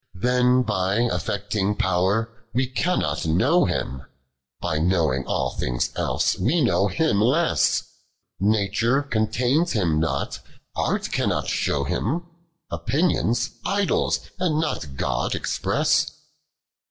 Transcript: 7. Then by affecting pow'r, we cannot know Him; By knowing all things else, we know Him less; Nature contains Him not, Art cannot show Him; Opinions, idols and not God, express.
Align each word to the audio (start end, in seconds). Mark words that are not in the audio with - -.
7. 0.15 0.21
Then 0.23 0.61
by 0.63 0.95
affecting 1.13 1.75
pow'r, 1.75 2.31
we 2.55 2.65
cannot 2.65 3.27
know 3.27 3.65
Him; 3.65 4.01
By 4.59 4.79
knowing 4.79 5.27
all 5.27 5.51
things 5.51 5.91
else, 5.95 6.39
we 6.39 6.59
know 6.63 6.87
Him 6.87 7.21
less; 7.21 7.83
Nature 8.39 9.03
contains 9.03 9.73
Him 9.73 9.99
not, 9.99 10.39
Art 10.75 11.11
cannot 11.11 11.45
show 11.47 11.83
Him; 11.83 12.25
Opinions, 12.71 13.51
idols 13.63 14.21
and 14.39 14.59
not 14.59 14.95
God, 14.95 15.35
express. 15.35 16.09